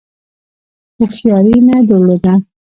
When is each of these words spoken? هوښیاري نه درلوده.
هوښیاري 0.97 1.57
نه 1.67 1.77
درلوده. 1.87 2.33